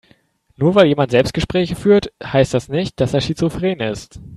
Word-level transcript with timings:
Nur 0.57 0.73
weil 0.73 0.87
jemand 0.87 1.11
Selbstgespräche 1.11 1.75
führt, 1.75 2.11
heißt 2.23 2.69
nicht, 2.69 2.99
dass 2.99 3.13
er 3.13 3.21
schizophren 3.21 3.79
ist. 3.81 4.19